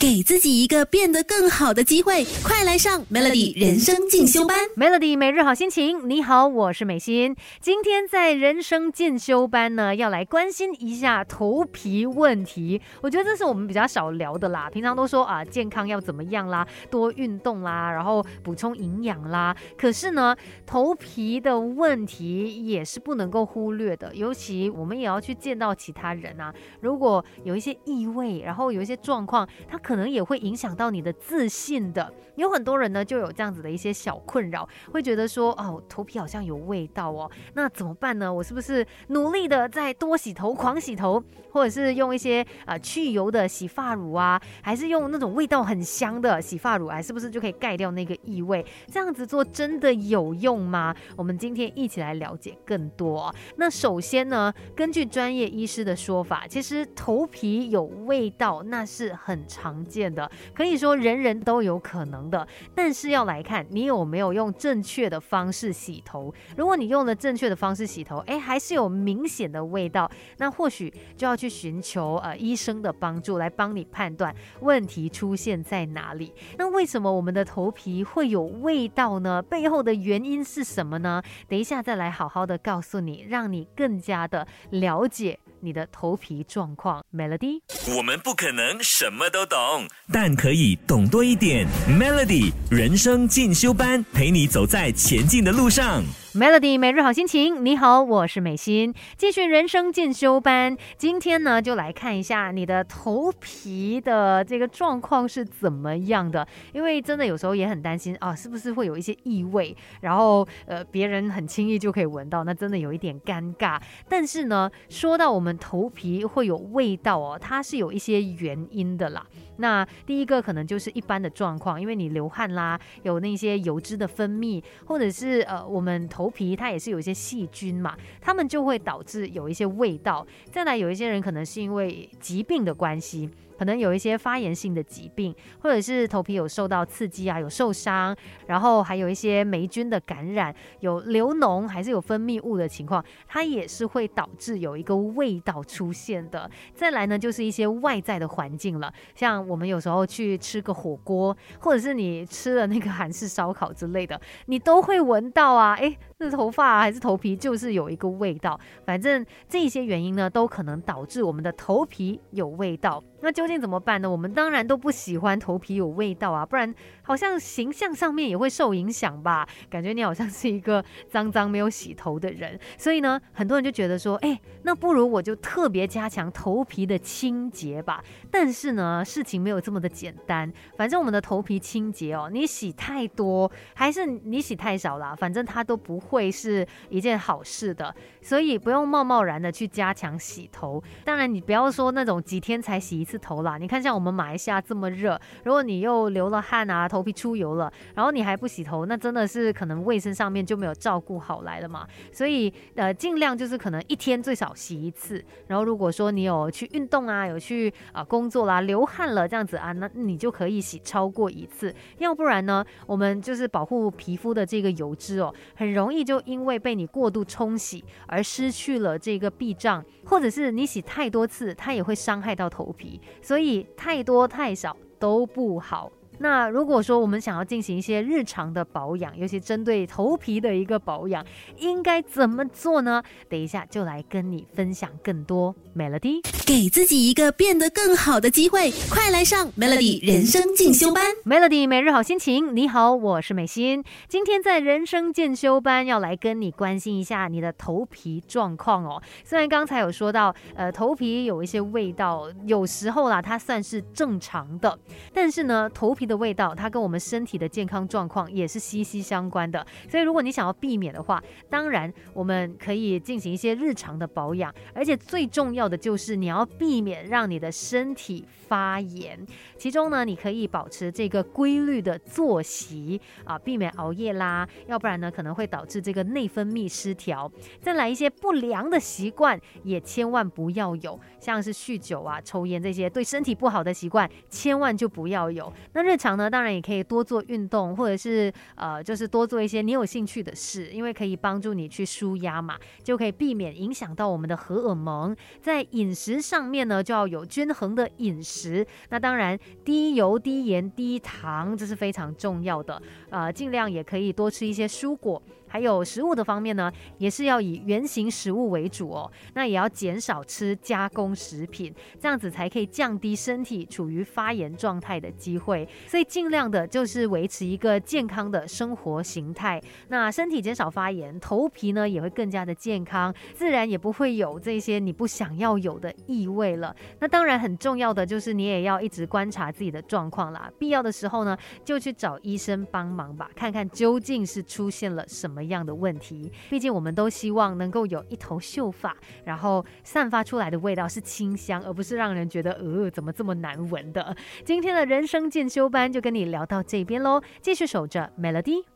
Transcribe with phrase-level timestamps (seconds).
[0.00, 4.56] 给自己一个变得更好的机会，快来上 Melody 人生进修班。
[4.76, 7.34] Melody 每日好心情，你好，我是美心。
[7.60, 12.80] 今天在人生进修班呢，要来关心一下头皮问题。
[13.00, 14.70] 我觉得这是我们比较少聊的啦。
[14.70, 19.56] 平常都说啊，健康要怎么样啦，多运动啦，然后补充营养啦。
[19.76, 24.14] 可是呢，头皮的问题也是不能够忽略的。
[24.14, 29.76] 尤其我们也要去见到其他人啊，如果有一些异味，然后有一些状况，它。
[29.88, 38.30] 可能也会影响到你的自信的，有很多人呢就有这样子的一些小困扰，会觉得说哦，头皮好像有味道哦，那怎么办呢？
[38.30, 48.62] 我是不是努力的在多洗头、狂洗头，或者是用一些啊去油的洗发乳啊，还是用那种味道很香的洗发乳，哎，是不是就可以盖掉那个异味？
[48.92, 50.94] 这样子做真的有用吗？
[51.16, 53.34] 我们今天一起来了解更多。
[53.56, 59.77] 那首先呢，根据专业医师的说法，其实头皮有味道那是很常。
[59.78, 66.34] 常见的可以说人人都有可能的，但是要来看你有没有用正确的方式洗头。
[66.56, 76.32] 如果你用了正确的方式洗头，哎，还是有明显的味道，那或许就要去寻求呃医生的帮助来帮你判断问题出现在哪里。
[76.56, 79.40] 那为什么我们的头皮会有味道呢？
[79.40, 81.22] 背后的原因是什么呢？
[81.46, 85.38] 等一下再来好好的告诉你，让你更加的了解。
[85.60, 87.60] 你的头皮状况，Melody。
[87.96, 91.66] 我们不可能什么都懂，但可以懂多一点。
[91.88, 96.02] Melody 人生进修班，陪你走在前进的路上。
[96.34, 100.76] Melody 每日好心情，你好，我是美心，继续人生进修班。
[100.98, 106.46] 今天呢，就来看一下你的头皮的这个状况是怎么样的。
[106.74, 113.80] 因为真的有时候也很担心啊，是不是会有一些异味，然后呃，别人很轻易就可以闻到，那真的有一点尴尬。
[114.06, 119.26] 但是呢，说到我们头皮会有味道哦，它是有一些原因的啦。
[119.60, 130.26] 那第一个可能就是一般的状况，因为你流汗啦，有那些油脂的分泌，或者是呃，我们头皮它也是有一些细菌嘛，它们就会导致有一些味道。
[130.50, 133.30] 再来，有一些人可能是因为疾病的关系。
[133.58, 146.48] 可能有一些发炎性的疾病，或者是头皮有受到刺激啊，有受伤，然后还有一些霉菌的感染，有流脓还是有分泌物的情况，它也是会导致有一个味道出现的。
[146.72, 158.58] 再来呢，就是一些外在的环境了，像我们有时候去吃个火锅，或者是你吃了那个韩式烧烤之类的，你都会闻到啊，诶，是头发还是头皮，就是有一个味道。
[158.84, 163.02] 反正这些原因呢，都可能导致我们的头皮有味道。
[163.20, 164.10] 那究竟怎么办呢？
[164.10, 169.48] 我们当然都不喜欢头皮有味道啊，不然好像形象上面也会受影响吧？
[169.70, 172.58] 感觉你好像是一个脏脏没有洗头的人。
[172.76, 178.02] 所以呢，很多人就觉得说，哎，那不如我就特别加强头皮的清洁吧。
[178.30, 180.52] 但是呢，事情没有这么的简单。
[180.76, 187.92] 反正我们的头皮清洁哦，你洗太多还是你洗太少啦，反正它都不会是一件好事的。
[188.22, 190.80] 所以不用贸贸然的去加强洗头。
[191.04, 193.08] 当然，你不要说那种几天才洗一。
[193.08, 201.88] 次头啦，你看像我们马来西亚这么热，如果你又流了汗啊，头皮出油了，然后你还不洗头，那真的是可能卫生上面就没有照顾好来了嘛。
[202.12, 205.24] 所以呃，尽量就是可能一天最少洗一次。
[205.46, 211.74] 然后如果说你有去运动啊，有去啊工作啦，流汗了这样子啊，那你就可以洗超过一次。
[211.96, 223.00] 要不然呢，我们就是保护皮肤的这个油脂哦，很容易就因为被你过度冲洗而失去了这个壁障，或者是你洗太多次，它也会伤害到头皮。
[223.20, 225.90] 所以太多太少都不好。
[226.18, 231.24] 那如果说我们想要进行一些日常的保养，尤其针对头皮的一个保养，
[231.58, 233.02] 应该怎么做呢？
[233.28, 235.54] 等一下就来跟你分享更多。
[235.76, 241.04] Melody，给自己一个变得更好的机会，快来上 Melody 人生进修班。
[241.24, 243.84] Melody 每日好心情，你好，我是美心。
[244.08, 249.00] 今天在人生进修班要来跟你关心一下你的头皮状况哦。
[249.24, 254.76] 虽然刚才有说到，呃，头皮有一些味道，有时候啦，它算是正常的，
[255.12, 259.64] 但是呢，头皮的味道，它跟我们身体的健康状况也是息息相关的。
[259.88, 269.24] 所以，如果你想要避免的话，当然我们可以进行一些日常的保养，而且最重要的就是你要避免让你的身体发炎。
[269.58, 277.30] 其中呢，你可以保持这个规律的作息啊，避免熬夜啦，要不然呢，可能会导致这个内分泌失调。
[277.60, 285.52] 再来一些不良的习惯，也千万不要有，像是酗酒啊、抽烟这些对身体不好的习惯，千万就不要有。
[285.74, 295.14] 那日常呢，当然也可以多做运动，或者是呃，就是多做一些你有兴趣的事，因为可以帮助你去舒压嘛，就可以避免影响到我们的荷尔蒙。
[295.42, 298.64] 在饮食上面呢，就要有均衡的饮食。
[298.90, 302.80] 那当然，低油、低盐、低糖，这是非常重要的。
[303.10, 305.20] 呃，尽量也可以多吃一些蔬果。
[305.48, 309.10] 还有食物的方面呢，也是要以原形食物为主哦。
[309.34, 315.68] 那也要减少吃加工食品，这样子才可以降低身体处于发炎状态的机会。
[315.86, 319.60] 所以尽量的就是维持一个健康的生活形态。
[319.88, 326.74] 那身体减少发炎，头皮呢也会更加的健康，自然也不会有这些你不想要有的异味了。
[327.00, 330.50] 那当然很重要的就是你也要一直观察自己的状况啦。
[330.58, 335.37] 必要的时候呢，就去找医生帮忙吧，看看究竟是出现了什么。
[335.38, 336.32] 什么样的问题？
[336.50, 344.16] 毕竟我们都希望能够有一头秀发，然后散发出来的味道是清香，而不是让人觉得呃怎么这么难闻的。
[344.44, 348.64] 今天的人生进修班就跟你聊到这边喽，继续守着 Melody。